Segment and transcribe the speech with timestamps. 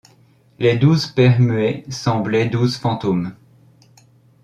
[0.57, 3.35] Les douze pairs muets semblaient douze fantômes